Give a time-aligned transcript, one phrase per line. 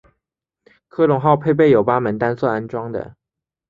[0.87, 3.15] 科隆号配备有八门单座安装的。